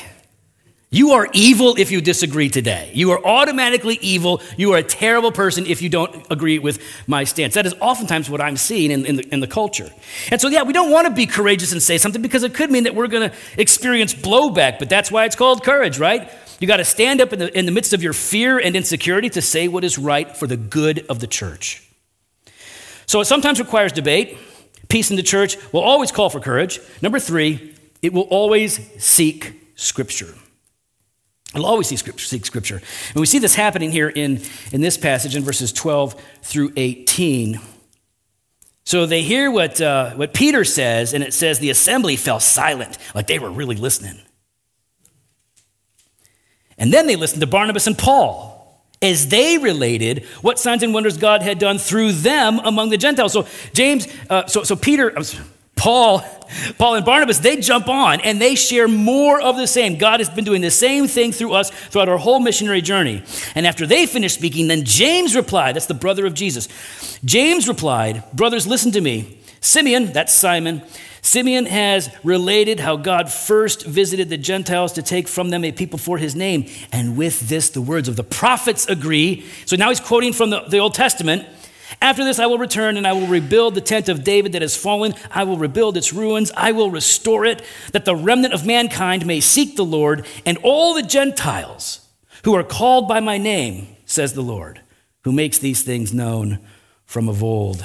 [0.89, 2.93] You are evil if you disagree today.
[2.95, 4.41] You are automatically evil.
[4.57, 7.55] You are a terrible person if you don't agree with my stance.
[7.55, 9.91] That is oftentimes what I'm seeing in, in, the, in the culture.
[10.31, 12.71] And so, yeah, we don't want to be courageous and say something because it could
[12.71, 16.31] mean that we're going to experience blowback, but that's why it's called courage, right?
[16.61, 19.29] You got to stand up in the, in the midst of your fear and insecurity
[19.31, 21.83] to say what is right for the good of the church.
[23.07, 24.39] So it sometimes requires debate.
[24.89, 26.79] Peace in the church will always call for courage.
[27.03, 30.33] Number three, it will always seek Scripture.
[31.57, 32.77] It'll always seek scripture, seek scripture.
[32.77, 34.43] And we see this happening here in,
[34.73, 37.59] in this passage in verses 12 through 18.
[38.85, 42.99] So they hear what, uh, what Peter says, and it says the assembly fell silent,
[43.15, 44.21] like they were really listening.
[46.77, 51.17] And then they listened to Barnabas and Paul as they related what signs and wonders
[51.17, 53.33] God had done through them among the Gentiles.
[53.33, 55.15] So James, uh, so, so Peter,
[55.77, 56.25] Paul,
[56.79, 59.99] Paul and Barnabas, they jump on and they share more of the same.
[59.99, 63.23] God has been doing the same thing through us throughout our whole missionary journey.
[63.55, 66.69] And after they finished speaking, then James replied, that's the brother of Jesus.
[67.25, 69.39] James replied, Brothers, listen to me.
[69.61, 70.83] Simeon, that's Simon,
[71.27, 75.99] Simeon has related how God first visited the Gentiles to take from them a people
[75.99, 76.67] for his name.
[76.93, 79.45] And with this, the words of the prophets agree.
[79.65, 81.45] So now he's quoting from the, the Old Testament.
[82.01, 84.77] After this, I will return and I will rebuild the tent of David that has
[84.77, 85.15] fallen.
[85.31, 86.51] I will rebuild its ruins.
[86.57, 90.95] I will restore it, that the remnant of mankind may seek the Lord, and all
[90.95, 92.01] the Gentiles
[92.45, 94.81] who are called by my name, says the Lord,
[95.23, 96.59] who makes these things known
[97.05, 97.85] from of old.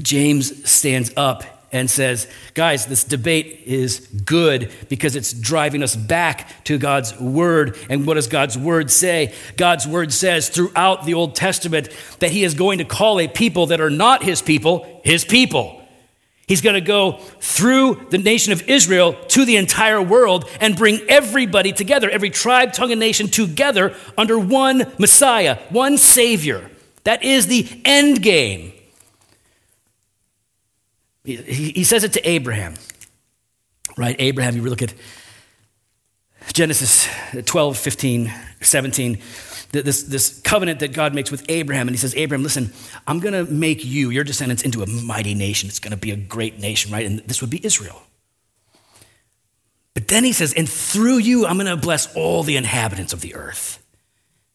[0.00, 6.64] James stands up and says, guys, this debate is good because it's driving us back
[6.64, 7.76] to God's word.
[7.90, 9.34] And what does God's word say?
[9.56, 11.88] God's word says throughout the Old Testament
[12.20, 15.82] that he is going to call a people that are not his people, his people.
[16.46, 21.00] He's going to go through the nation of Israel to the entire world and bring
[21.08, 26.70] everybody together, every tribe, tongue, and nation together under one Messiah, one Savior.
[27.02, 28.72] That is the end game.
[31.26, 32.74] He, he says it to Abraham,
[33.96, 34.14] right?
[34.18, 34.94] Abraham, you look at
[36.52, 37.08] Genesis
[37.44, 39.18] 12, 15, 17,
[39.72, 41.88] this, this covenant that God makes with Abraham.
[41.88, 42.72] And he says, Abraham, listen,
[43.06, 45.68] I'm going to make you, your descendants, into a mighty nation.
[45.68, 47.04] It's going to be a great nation, right?
[47.04, 48.00] And this would be Israel.
[49.92, 53.20] But then he says, and through you, I'm going to bless all the inhabitants of
[53.20, 53.84] the earth.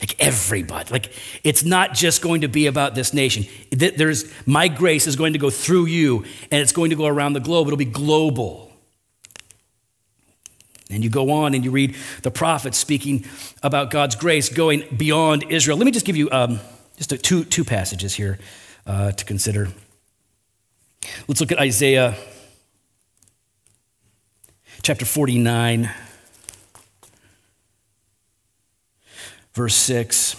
[0.01, 0.89] Like everybody.
[0.91, 3.45] Like it's not just going to be about this nation.
[3.69, 7.33] There's my grace is going to go through you and it's going to go around
[7.33, 7.67] the globe.
[7.67, 8.71] It'll be global.
[10.89, 13.25] And you go on and you read the prophets speaking
[13.63, 15.77] about God's grace going beyond Israel.
[15.77, 16.59] Let me just give you um,
[16.97, 18.39] just a, two, two passages here
[18.85, 19.69] uh, to consider.
[21.27, 22.15] Let's look at Isaiah
[24.81, 25.89] chapter 49.
[29.53, 30.35] Verse 6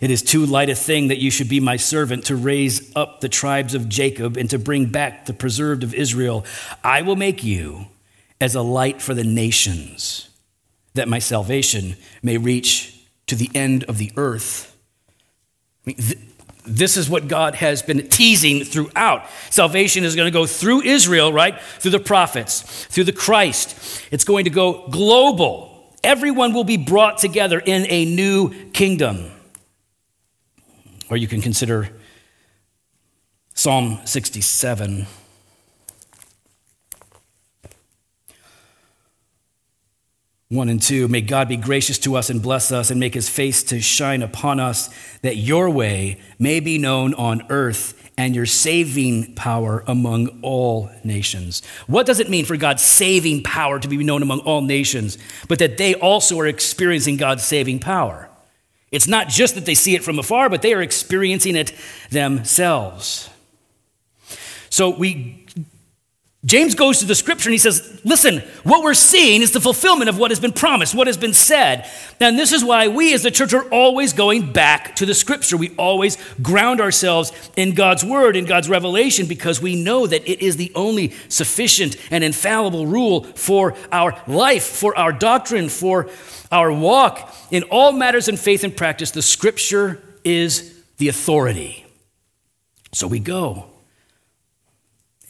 [0.00, 3.20] It is too light a thing that you should be my servant to raise up
[3.20, 6.44] the tribes of Jacob and to bring back the preserved of Israel.
[6.82, 7.86] I will make you
[8.40, 10.30] as a light for the nations,
[10.94, 14.76] that my salvation may reach to the end of the earth.
[15.86, 16.18] I mean, th-
[16.66, 19.26] this is what God has been teasing throughout.
[19.50, 21.60] Salvation is going to go through Israel, right?
[21.78, 24.06] Through the prophets, through the Christ.
[24.10, 25.69] It's going to go global.
[26.02, 29.30] Everyone will be brought together in a new kingdom.
[31.10, 31.90] Or you can consider
[33.54, 35.06] Psalm 67.
[40.48, 43.28] One and two, may God be gracious to us and bless us and make his
[43.28, 44.90] face to shine upon us,
[45.22, 51.62] that your way may be known on earth and your saving power among all nations.
[51.86, 55.16] What does it mean for God's saving power to be known among all nations,
[55.48, 58.28] but that they also are experiencing God's saving power?
[58.90, 61.72] It's not just that they see it from afar, but they are experiencing it
[62.10, 63.30] themselves.
[64.68, 65.39] So we
[66.42, 70.08] James goes to the scripture and he says, Listen, what we're seeing is the fulfillment
[70.08, 71.86] of what has been promised, what has been said.
[72.18, 75.58] And this is why we as the church are always going back to the scripture.
[75.58, 80.40] We always ground ourselves in God's word, in God's revelation, because we know that it
[80.40, 86.08] is the only sufficient and infallible rule for our life, for our doctrine, for
[86.50, 87.34] our walk.
[87.50, 91.84] In all matters in faith and practice, the scripture is the authority.
[92.92, 93.69] So we go.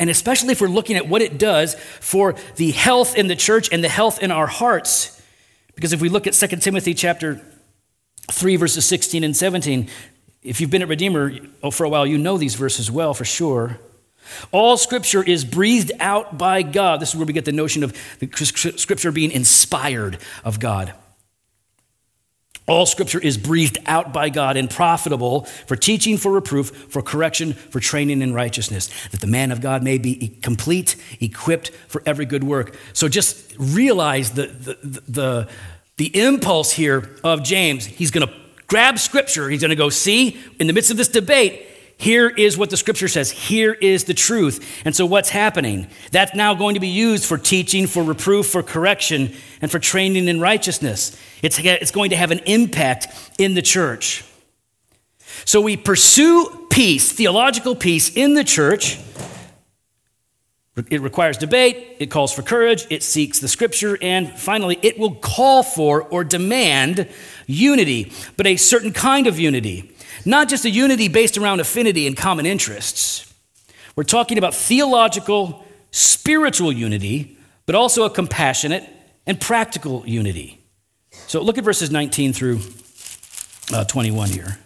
[0.01, 3.69] And especially if we're looking at what it does for the health in the church
[3.71, 5.21] and the health in our hearts.
[5.75, 7.41] Because if we look at 2 Timothy chapter
[8.33, 9.89] 3, verses 16 and 17,
[10.43, 11.33] if you've been at Redeemer
[11.63, 13.79] oh, for a while, you know these verses well for sure.
[14.53, 17.01] All scripture is breathed out by God.
[17.01, 18.29] This is where we get the notion of the
[18.77, 20.95] scripture being inspired of God.
[22.71, 27.55] All scripture is breathed out by God and profitable for teaching, for reproof, for correction,
[27.55, 32.27] for training in righteousness, that the man of God may be complete, equipped for every
[32.27, 32.77] good work.
[32.93, 35.49] So just realize the, the, the,
[35.97, 37.87] the impulse here of James.
[37.87, 38.33] He's going to
[38.69, 41.67] grab scripture, he's going to go see, in the midst of this debate,
[42.01, 43.31] here is what the scripture says.
[43.31, 44.81] Here is the truth.
[44.87, 45.87] And so, what's happening?
[46.11, 50.27] That's now going to be used for teaching, for reproof, for correction, and for training
[50.27, 51.15] in righteousness.
[51.43, 53.09] It's, it's going to have an impact
[53.39, 54.25] in the church.
[55.45, 58.99] So, we pursue peace, theological peace in the church.
[60.89, 65.17] It requires debate, it calls for courage, it seeks the scripture, and finally, it will
[65.17, 67.11] call for or demand
[67.47, 69.95] unity, but a certain kind of unity.
[70.25, 73.33] Not just a unity based around affinity and common interests.
[73.97, 78.89] We're talking about theological, spiritual unity, but also a compassionate
[79.27, 80.61] and practical unity.
[81.11, 82.61] So look at verses 19 through
[83.73, 84.59] uh, 21 here.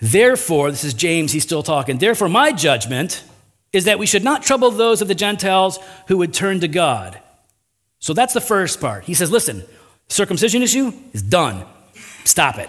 [0.00, 1.98] Therefore, this is James, he's still talking.
[1.98, 3.22] Therefore, my judgment
[3.72, 7.20] is that we should not trouble those of the Gentiles who would turn to God.
[8.00, 9.04] So that's the first part.
[9.04, 9.62] He says, listen,
[10.08, 11.64] circumcision issue is done.
[12.24, 12.68] Stop it.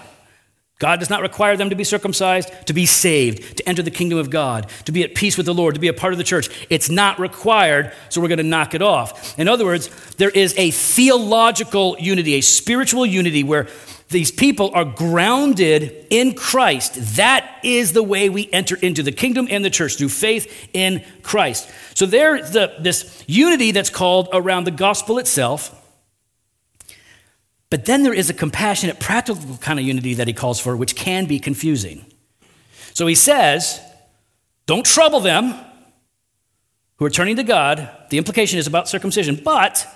[0.80, 4.20] God does not require them to be circumcised, to be saved, to enter the kingdom
[4.20, 6.26] of God, to be at peace with the Lord, to be a part of the
[6.26, 6.50] church.
[6.70, 9.40] It's not required, so we're going to knock it off.
[9.40, 13.68] In other words, there is a theological unity, a spiritual unity where
[14.10, 17.16] these people are grounded in Christ.
[17.16, 21.04] That is the way we enter into the kingdom and the church through faith in
[21.22, 21.70] Christ.
[21.96, 25.80] So there's the, this unity that's called around the gospel itself
[27.74, 30.96] but then there is a compassionate, practical kind of unity that he calls for, which
[30.96, 32.06] can be confusing.
[32.94, 33.82] So he says,
[34.68, 35.56] Don't trouble them
[36.98, 37.90] who are turning to God.
[38.12, 39.88] The implication is about circumcision, but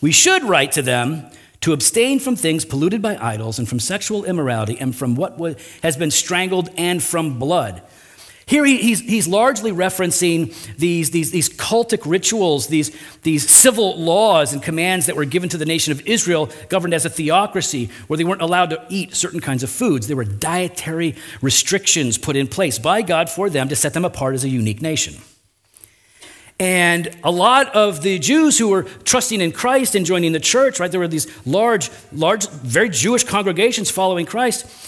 [0.00, 1.28] we should write to them
[1.62, 5.96] to abstain from things polluted by idols and from sexual immorality and from what has
[5.96, 7.82] been strangled and from blood.
[8.52, 14.52] Here he, he's, he's largely referencing these, these, these cultic rituals, these, these civil laws
[14.52, 18.18] and commands that were given to the nation of Israel, governed as a theocracy, where
[18.18, 20.06] they weren't allowed to eat certain kinds of foods.
[20.06, 24.34] There were dietary restrictions put in place by God for them to set them apart
[24.34, 25.14] as a unique nation.
[26.60, 30.78] And a lot of the Jews who were trusting in Christ and joining the church,
[30.78, 34.81] right, there were these large, large, very Jewish congregations following Christ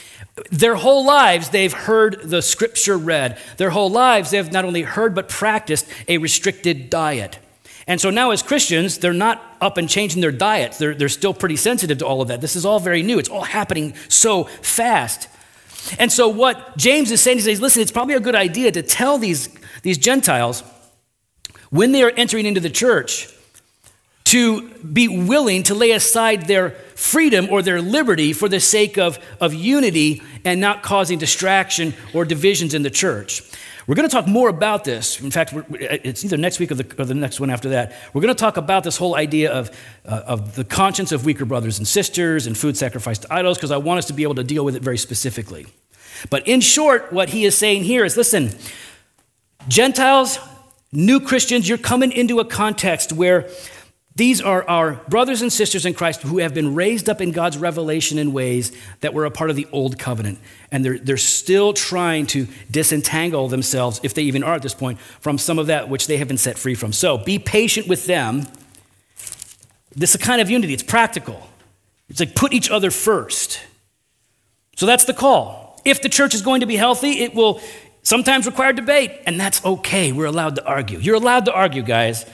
[0.51, 3.39] their whole lives, they've heard the scripture read.
[3.57, 7.39] Their whole lives, they've not only heard but practiced a restricted diet.
[7.87, 10.79] And so now, as Christians, they're not up and changing their diets.
[10.79, 12.41] They're, they're still pretty sensitive to all of that.
[12.41, 15.29] This is all very new, it's all happening so fast.
[15.99, 19.19] And so, what James is saying is, listen, it's probably a good idea to tell
[19.19, 19.51] these,
[19.83, 20.63] these Gentiles
[21.69, 23.29] when they are entering into the church
[24.25, 29.19] to be willing to lay aside their freedom or their liberty for the sake of,
[29.41, 33.43] of unity and not causing distraction or divisions in the church.
[33.87, 35.21] We're going to talk more about this.
[35.21, 37.93] In fact, it's either next week or the, or the, next one after that.
[38.15, 39.71] We're going to talk about this whole idea of,
[40.07, 43.71] uh, of the conscience of weaker brothers and sisters and food sacrificed to idols because
[43.71, 45.67] I want us to be able to deal with it very specifically.
[46.31, 48.57] But in short, what he is saying here is listen,
[49.69, 50.39] Gentiles,
[50.91, 53.51] new Christians, you're coming into a context where
[54.17, 57.59] these are our brothers and sisters in Christ who have been raised up in God's
[57.59, 60.39] revelation in ways that were a part of the old covenant.
[60.71, 65.01] And they're, they're still trying to disentangle themselves, if they even are at this point,
[65.01, 66.93] from some of that which they have been set free from.
[66.93, 68.47] So be patient with them.
[69.97, 71.49] This is a kind of unity, it's practical.
[72.09, 73.61] It's like put each other first.
[74.77, 75.81] So that's the call.
[75.85, 77.61] If the church is going to be healthy, it will
[78.03, 80.13] sometimes require debate, and that's okay.
[80.13, 80.99] We're allowed to argue.
[80.99, 82.27] You're allowed to argue, guys.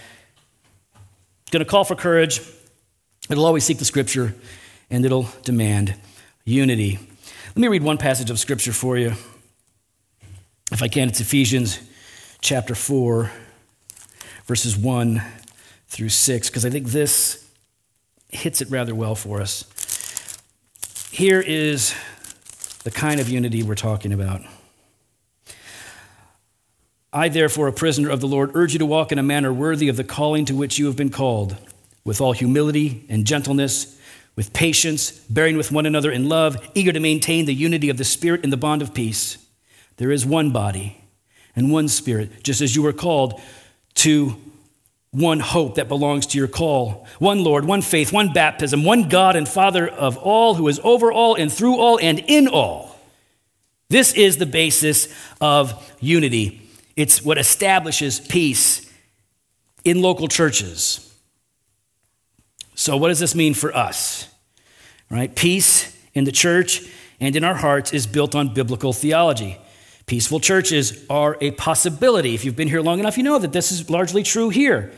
[1.50, 2.40] It's going to call for courage.
[3.28, 4.36] It'll always seek the scripture,
[4.88, 5.96] and it'll demand
[6.44, 7.00] unity.
[7.48, 9.14] Let me read one passage of scripture for you.
[10.70, 11.80] If I can, it's Ephesians
[12.40, 13.32] chapter 4,
[14.46, 15.22] verses 1
[15.88, 17.50] through 6, because I think this
[18.28, 19.64] hits it rather well for us.
[21.10, 21.96] Here is
[22.84, 24.42] the kind of unity we're talking about.
[27.12, 29.88] I, therefore, a prisoner of the Lord, urge you to walk in a manner worthy
[29.88, 31.56] of the calling to which you have been called,
[32.04, 33.98] with all humility and gentleness,
[34.36, 38.04] with patience, bearing with one another in love, eager to maintain the unity of the
[38.04, 39.38] Spirit in the bond of peace.
[39.96, 41.02] There is one body
[41.56, 43.40] and one Spirit, just as you were called
[43.94, 44.36] to
[45.10, 49.34] one hope that belongs to your call, one Lord, one faith, one baptism, one God
[49.34, 52.96] and Father of all, who is over all and through all and in all.
[53.88, 56.69] This is the basis of unity.
[57.00, 58.86] It's what establishes peace
[59.84, 61.10] in local churches.
[62.74, 64.28] So, what does this mean for us?
[65.08, 65.34] Right?
[65.34, 66.82] Peace in the church
[67.18, 69.56] and in our hearts is built on biblical theology.
[70.04, 72.34] Peaceful churches are a possibility.
[72.34, 74.92] If you've been here long enough, you know that this is largely true here.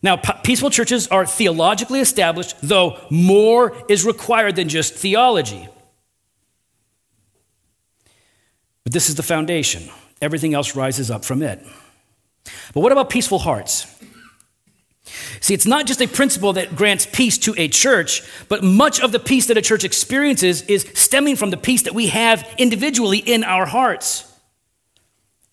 [0.00, 5.68] Now, peaceful churches are theologically established, though more is required than just theology.
[8.84, 9.90] But this is the foundation.
[10.26, 11.64] Everything else rises up from it.
[12.74, 13.86] But what about peaceful hearts?
[15.40, 19.12] See, it's not just a principle that grants peace to a church, but much of
[19.12, 23.18] the peace that a church experiences is stemming from the peace that we have individually
[23.18, 24.24] in our hearts.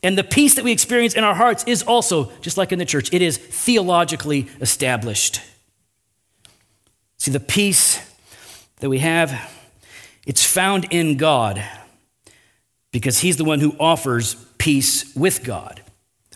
[0.01, 2.86] And the peace that we experience in our hearts is also, just like in the
[2.86, 5.39] church, it is theologically established.
[7.17, 8.01] See, the peace
[8.80, 9.51] that we have,
[10.26, 11.63] it's found in God
[12.91, 15.82] because He's the one who offers peace with God.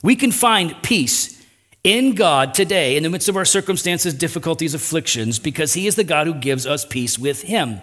[0.04, 1.42] We can find peace
[1.82, 6.04] in God today in the midst of our circumstances, difficulties, afflictions, because He is the
[6.04, 7.80] God who gives us peace with Him.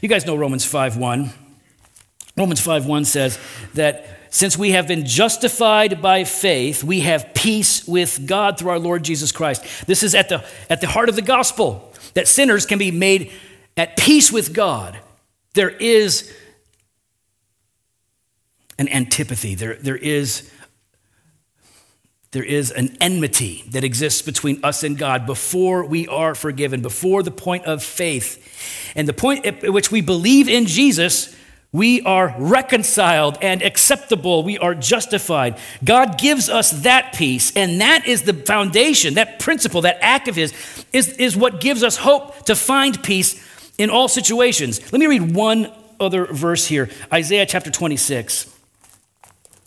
[0.00, 1.30] You guys know Romans 5 1.
[2.36, 3.36] Romans 5 1 says
[3.74, 8.78] that since we have been justified by faith, we have peace with God through our
[8.78, 9.88] Lord Jesus Christ.
[9.88, 13.32] This is at the, at the heart of the gospel that sinners can be made
[13.76, 15.00] at peace with God.
[15.54, 16.32] There is
[18.78, 20.50] an antipathy, there, there, is,
[22.32, 27.22] there is an enmity that exists between us and God before we are forgiven, before
[27.22, 28.92] the point of faith.
[28.96, 31.34] And the point at which we believe in Jesus
[31.74, 34.44] we are reconciled and acceptable.
[34.44, 35.58] We are justified.
[35.82, 40.36] God gives us that peace, and that is the foundation, that principle, that act of
[40.36, 40.54] His
[40.92, 43.44] is, is what gives us hope to find peace
[43.76, 44.80] in all situations.
[44.92, 48.53] Let me read one other verse here Isaiah chapter 26,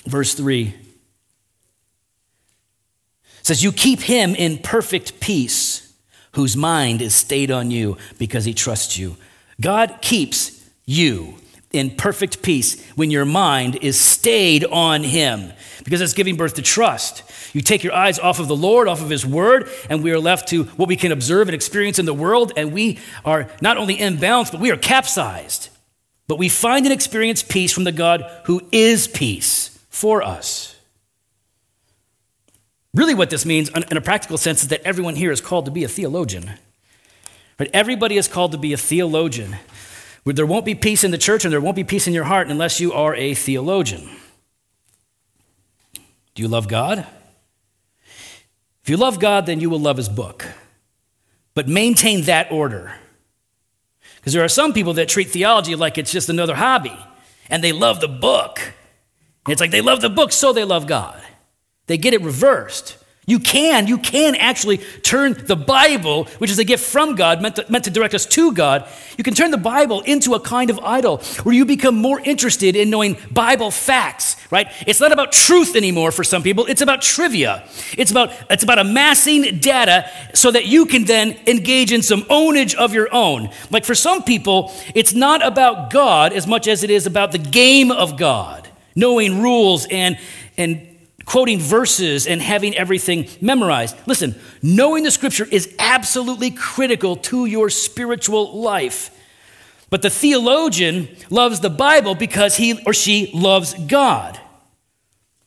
[0.08, 0.74] verse 3
[3.42, 5.94] says, You keep him in perfect peace,
[6.34, 9.18] whose mind is stayed on you because he trusts you.
[9.60, 11.36] God keeps you
[11.72, 15.52] in perfect peace when your mind is stayed on Him,
[15.84, 17.24] because it's giving birth to trust.
[17.54, 20.20] You take your eyes off of the Lord, off of His Word, and we are
[20.20, 23.78] left to what we can observe and experience in the world, and we are not
[23.78, 25.70] only imbalanced, but we are capsized.
[26.28, 30.76] But we find and experience peace from the God who is peace for us.
[32.94, 35.72] Really, what this means in a practical sense is that everyone here is called to
[35.72, 36.52] be a theologian.
[37.58, 39.58] But everybody is called to be a theologian.
[40.24, 42.48] There won't be peace in the church and there won't be peace in your heart
[42.48, 44.08] unless you are a theologian.
[46.36, 47.08] Do you love God?
[48.84, 50.46] If you love God, then you will love his book.
[51.56, 52.94] But maintain that order.
[54.18, 56.98] Because there are some people that treat theology like it's just another hobby,
[57.50, 58.74] and they love the book.
[59.48, 61.22] It's like they love the book, so they love God.
[61.88, 62.98] They get it reversed.
[63.30, 67.58] You can, you can actually turn the Bible, which is a gift from God, meant
[67.58, 68.88] to, meant to direct us to God,
[69.18, 72.78] you can turn the Bible into a kind of idol where you become more interested
[72.78, 74.72] in knowing Bible facts, right?
[74.88, 77.68] It's not about truth anymore for some people, it's about trivia.
[77.98, 82.76] It's about, it's about amassing data so that you can then engage in some ownage
[82.76, 83.50] of your own.
[83.70, 87.40] Like for some people, it's not about God as much as it is about the
[87.40, 88.67] game of God,
[88.98, 90.18] knowing rules and,
[90.58, 90.86] and
[91.24, 93.96] quoting verses and having everything memorized.
[94.08, 99.12] Listen, knowing the scripture is absolutely critical to your spiritual life.
[99.92, 104.40] But the theologian loves the Bible because he or she loves God.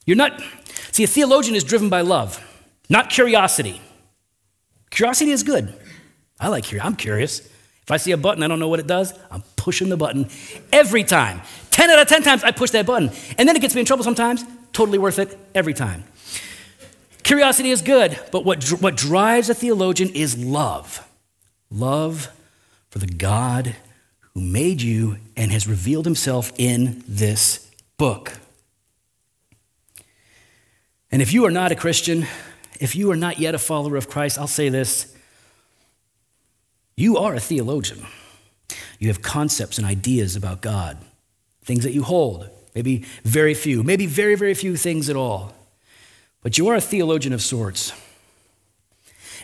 [0.06, 0.40] You're not,
[0.92, 2.40] see, a theologian is driven by love,
[2.88, 3.80] not curiosity.
[4.90, 5.74] Curiosity is good.
[6.38, 6.86] I like curiosity.
[6.86, 7.40] I'm curious.
[7.40, 10.28] If I see a button, I don't know what it does, I'm pushing the button
[10.72, 11.42] every time.
[11.80, 13.10] 10 out of 10 times I push that button.
[13.38, 14.44] And then it gets me in trouble sometimes.
[14.74, 16.04] Totally worth it every time.
[17.22, 21.08] Curiosity is good, but what, what drives a theologian is love.
[21.70, 22.28] Love
[22.90, 23.76] for the God
[24.34, 28.34] who made you and has revealed himself in this book.
[31.10, 32.26] And if you are not a Christian,
[32.78, 35.16] if you are not yet a follower of Christ, I'll say this
[36.94, 38.04] you are a theologian.
[38.98, 40.98] You have concepts and ideas about God,
[41.62, 45.52] things that you hold, maybe very few, maybe very, very few things at all.
[46.42, 47.92] But you are a theologian of sorts.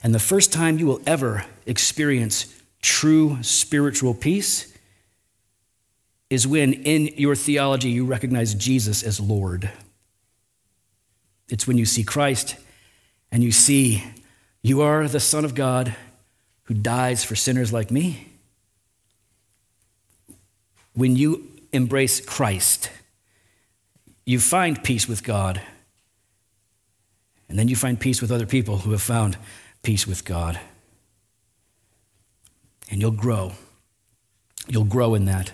[0.03, 4.73] And the first time you will ever experience true spiritual peace
[6.31, 9.71] is when in your theology you recognize Jesus as Lord.
[11.49, 12.57] It's when you see Christ
[13.31, 14.05] and you see
[14.62, 15.95] you are the Son of God
[16.64, 18.29] who dies for sinners like me.
[20.95, 22.91] When you embrace Christ,
[24.25, 25.61] you find peace with God.
[27.49, 29.39] And then you find peace with other people who have found
[29.83, 30.59] peace with God.
[32.91, 33.53] And you'll grow.
[34.69, 35.53] You'll grow in that.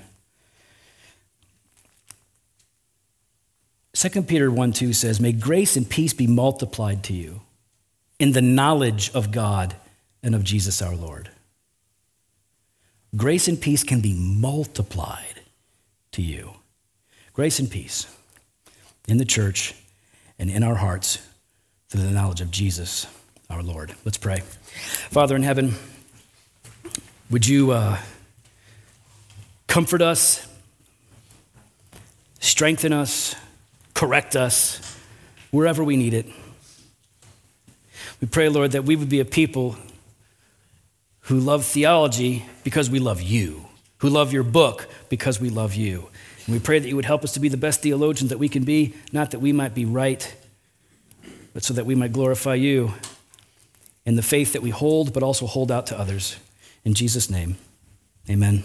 [3.95, 7.43] 2 Peter 1 2 says, May grace and peace be multiplied to you
[8.19, 9.77] in the knowledge of God
[10.23, 11.31] and of Jesus our Lord.
[13.15, 15.42] Grace and peace can be multiplied
[16.13, 16.55] to you.
[17.33, 18.07] Grace and peace
[19.09, 19.75] in the church
[20.39, 21.19] and in our hearts
[21.89, 23.07] through the knowledge of Jesus
[23.51, 23.95] our Lord.
[24.05, 24.41] Let's pray.
[24.41, 25.75] Father in heaven,
[27.31, 27.99] would you uh,
[29.67, 30.47] comfort us,
[32.41, 33.35] strengthen us,
[33.95, 34.99] correct us
[35.51, 36.27] wherever we need it.
[38.21, 39.77] We pray, Lord, that we would be a people
[41.21, 43.62] who love theology because we love you,
[44.03, 46.09] who love your book because we love you.
[46.45, 48.49] And we pray that you would help us to be the best theologians that we
[48.49, 50.35] can be, not that we might be right,
[51.55, 52.95] but so that we might glorify you
[54.05, 56.37] in the faith that we hold, but also hold out to others.
[56.85, 57.57] In Jesus' name,
[58.29, 58.65] amen.